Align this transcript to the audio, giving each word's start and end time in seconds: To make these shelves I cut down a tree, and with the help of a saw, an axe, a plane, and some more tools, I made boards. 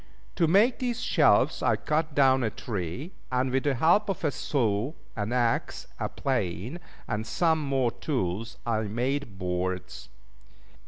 To 0.35 0.47
make 0.47 0.79
these 0.79 0.99
shelves 0.99 1.61
I 1.61 1.75
cut 1.75 2.15
down 2.15 2.41
a 2.41 2.49
tree, 2.49 3.11
and 3.31 3.51
with 3.51 3.65
the 3.65 3.75
help 3.75 4.09
of 4.09 4.23
a 4.23 4.31
saw, 4.31 4.93
an 5.15 5.31
axe, 5.31 5.85
a 5.99 6.09
plane, 6.09 6.79
and 7.07 7.23
some 7.27 7.59
more 7.61 7.91
tools, 7.91 8.57
I 8.65 8.79
made 8.81 9.37
boards. 9.37 10.09